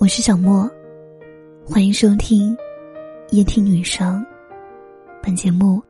[0.00, 0.70] 我是小莫，
[1.66, 2.56] 欢迎收听
[3.30, 4.24] 夜听女生。
[5.20, 5.82] 本节目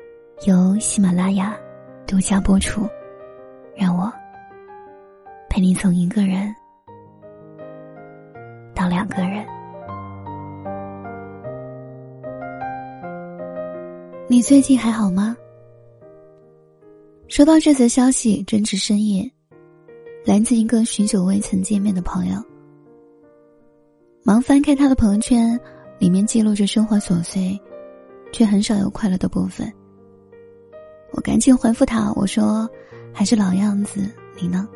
[0.47, 1.55] 由喜马拉雅
[2.07, 2.89] 独家播出。
[3.77, 4.11] 让我
[5.51, 6.51] 陪你从一个人
[8.75, 9.47] 到两个人。
[14.27, 15.37] 你最近还好吗？
[17.29, 19.31] 收到这则消息，正值深夜，
[20.25, 22.43] 来自一个许久未曾见面的朋友。
[24.29, 25.59] 忙翻开他的朋友圈，
[25.99, 27.59] 里面记录着生活琐碎，
[28.31, 29.73] 却很少有快乐的部分。
[31.13, 32.69] 我赶紧回复他，我说
[33.11, 34.07] ：“还是老样子，
[34.39, 34.69] 你呢？”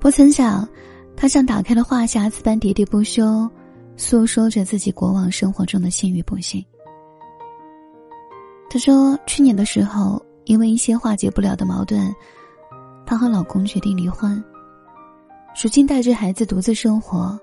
[0.00, 0.68] 不曾想，
[1.16, 3.48] 他像打开了话匣子般喋喋不休，
[3.96, 6.60] 诉说着自己过往生活中的幸与不幸。
[8.68, 12.12] 他说，去年的时候，因为一些化解不了的矛盾，
[13.06, 14.42] 她和老公决定离婚。
[15.62, 17.38] 如今带着孩子独自生活。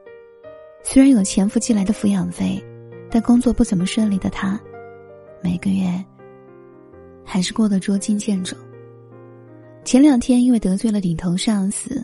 [0.89, 2.63] 虽然有前夫寄来的抚养费，
[3.11, 4.57] 但工作不怎么顺利的他，
[5.43, 5.85] 每个月
[7.25, 8.55] 还是过得捉襟见肘。
[9.83, 12.01] 前两天因为得罪了顶头上司，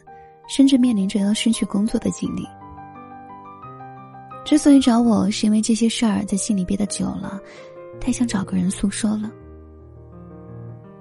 [0.50, 2.46] 甚至面临着要失去工作的经历。
[4.44, 7.40] 之所以找我，是因为这些事儿在心里憋得久了，
[8.02, 9.32] 太想找个人诉说了。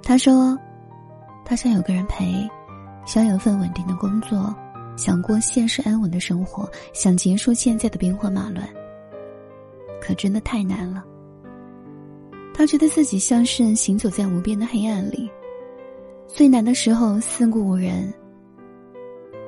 [0.04, 0.56] 他说，
[1.44, 2.48] 他想有个人陪，
[3.04, 4.54] 想有份稳定的工作。
[5.04, 8.64] 想过现实安稳的生活，想结束现在的兵荒马乱，
[10.00, 11.04] 可真的太难了。
[12.54, 15.28] 他觉得自己像是行走在无边的黑暗里，
[16.28, 18.14] 最难的时候四顾无人，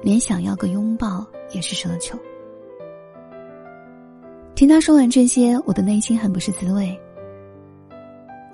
[0.03, 2.19] 连想要个拥抱也是奢求。
[4.57, 7.01] 听他说完这些，我的内心很不是滋味。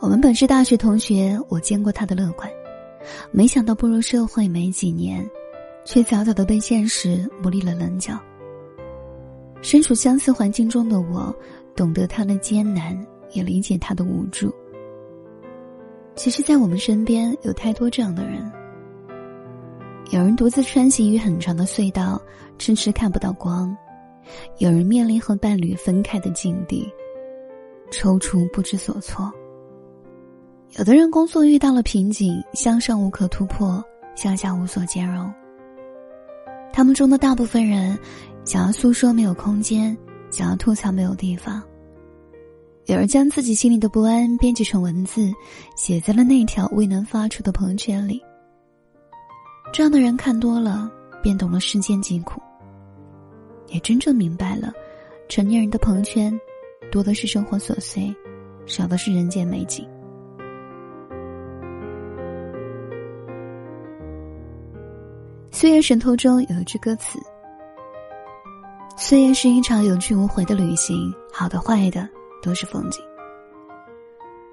[0.01, 2.47] 我们本是大学同学，我见过他的乐观，
[3.31, 5.27] 没想到步入社会没几年。
[5.85, 8.19] 却早早的被现实磨砺了棱角。
[9.63, 11.35] 身处相似环境中的我，
[11.77, 12.99] 懂得他的艰难，
[13.33, 14.55] 也理解他的无助。
[16.15, 18.51] 其实，在我们身边有太多这样的人。
[20.11, 22.21] 有人独自穿行于很长的隧道，
[22.59, 23.75] 迟迟看不到光；
[24.59, 26.91] 有人面临和伴侣分开的境地，
[27.93, 29.33] 踌躇不知所措。
[30.79, 33.83] 有的人工作遇到了瓶颈，向上无可突破，
[34.17, 35.33] 向下无所兼容。
[36.73, 37.99] 他们中的大部分人，
[38.45, 39.97] 想要诉说没有空间，
[40.31, 41.63] 想要吐槽没有地方。
[42.87, 45.31] 有人将自己心里的不安编辑成文字，
[45.77, 48.21] 写在了那条未能发出的朋友圈里。
[49.73, 50.91] 这样的人看多了，
[51.23, 52.41] 便懂了世间疾苦，
[53.69, 54.73] 也真正明白了，
[55.29, 56.37] 成年人的朋友圈，
[56.91, 58.13] 多的是生活琐碎，
[58.67, 59.85] 少的是人间美景。
[65.61, 67.19] 《岁月神偷》中有一句歌词
[68.97, 72.09] ：“岁月是一场有去无回的旅行，好的坏的
[72.43, 73.05] 都是风景。”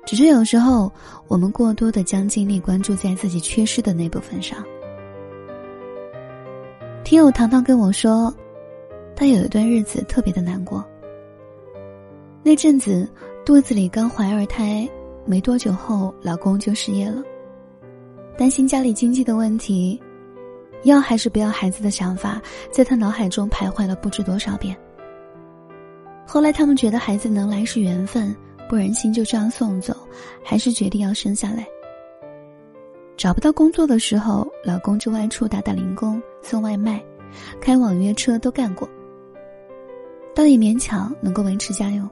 [0.05, 0.91] 只是有时候，
[1.29, 4.61] 我们过多的将精力关注在自己缺失的那部分上。
[7.05, 8.35] 听友糖糖跟我说，
[9.15, 10.85] 她有一段日子特别的难过。
[12.43, 13.09] 那阵子
[13.45, 14.85] 肚子里刚怀二胎，
[15.23, 17.23] 没多久后老公就失业了，
[18.37, 19.97] 担心家里经济的问题。
[20.83, 24.77] 要还是不要孩子的想法，在他脑海中徘徊了不知多少遍。
[26.25, 28.35] 后来他们觉得孩子能来是缘分，
[28.69, 29.95] 不忍心就这样送走，
[30.43, 31.65] 还是决定要生下来。
[33.15, 37.03] 找不到工作的时候，老公就外出打打零工、送外卖、
[37.59, 38.87] 开网约车都干过，
[40.35, 42.07] 倒也勉强能够维持家用。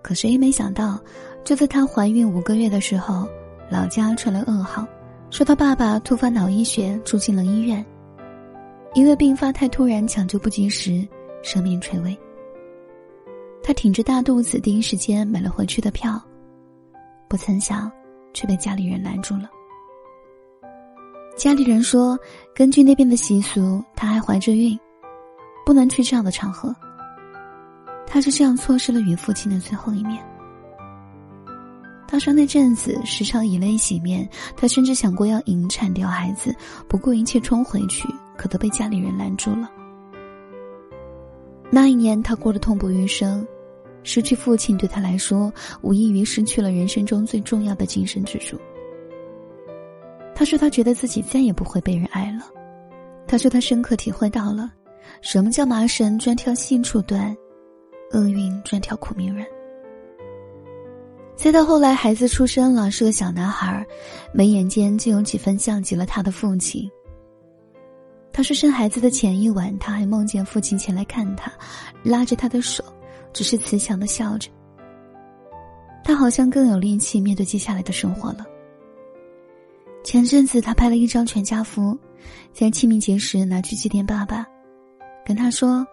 [0.00, 0.98] 可谁也没想到，
[1.44, 3.28] 就在她怀孕五个月的时候，
[3.70, 4.86] 老家传来噩耗。
[5.32, 7.82] 说他爸爸突发脑溢血住进了医院，
[8.92, 11.08] 因为病发太突然，抢救不及时，
[11.42, 12.14] 生命垂危。
[13.62, 16.20] 他挺着大肚子，第一时间买了回去的票，
[17.28, 17.90] 不曾想，
[18.34, 19.48] 却被家里人拦住了。
[21.34, 22.18] 家里人说，
[22.54, 24.78] 根据那边的习俗，她还怀着孕，
[25.64, 26.76] 不能去这样的场合。
[28.06, 30.22] 他就这样错失了与父亲的最后一面。
[32.12, 36.54] 他说那阵子时常以泪洗面，他甚至想过要引产掉孩子，
[36.86, 38.06] 不顾一切冲回去，
[38.36, 39.70] 可都被家里人拦住了。
[41.70, 43.48] 那一年他过得痛不欲生，
[44.02, 45.50] 失去父亲对他来说
[45.80, 48.60] 无异于失去了人生中最重要的精神支柱。
[50.34, 52.42] 他说他觉得自己再也不会被人爱了，
[53.26, 54.70] 他说他深刻体会到了，
[55.22, 57.34] 什么叫麻绳专挑细处断，
[58.10, 59.46] 厄运专挑苦命人。
[61.34, 63.84] 再到后来，孩子出生了，是个小男孩，
[64.32, 66.88] 眉眼间就有几分像极了他的父亲。
[68.32, 71.52] 他说，生孩子的前一晚，他还梦见父亲前来看他，
[72.02, 72.84] 拉着他的手，
[73.32, 74.48] 只是慈祥的笑着。
[76.04, 78.46] 他好像更有力气面对接下来的生活了。
[80.04, 81.98] 前阵子，他拍了一张全家福，
[82.52, 84.46] 在清明节时拿去祭奠爸爸，
[85.26, 85.86] 跟他说：“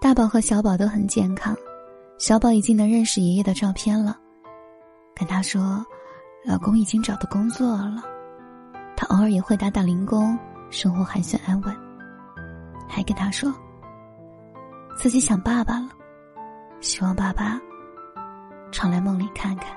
[0.00, 1.56] 大宝和小宝都很健康，
[2.18, 4.18] 小宝已经能认识爷爷的照片了。”
[5.18, 5.84] 跟他说
[6.46, 8.04] ：“老公已经找到工作了，
[8.96, 10.38] 他偶尔也会打打零工，
[10.70, 11.76] 生活还算安稳。”
[12.88, 13.52] 还跟他说
[14.96, 15.88] ：“自己想爸爸了，
[16.80, 17.60] 希望爸爸
[18.70, 19.74] 常来梦里看看。”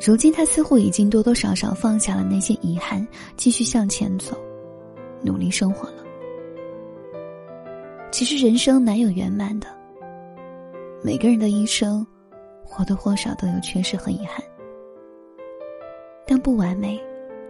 [0.00, 3.06] 如今他似乎已经多多少少放下了那些遗憾，
[3.36, 4.34] 继续向前走，
[5.22, 6.02] 努力生活了。
[8.10, 9.66] 其实人生哪有圆满的？
[11.02, 12.06] 每个人的一生，
[12.68, 14.44] 或多或少都有缺失和遗憾，
[16.26, 17.02] 但不完美，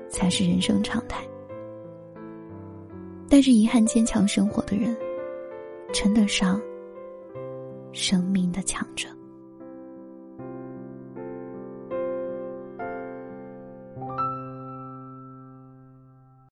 [0.08, 1.22] 才是人生常态。
[3.28, 4.96] 带着遗憾坚强生活的人，
[5.92, 6.58] 称得上
[7.92, 9.08] 生命的强者。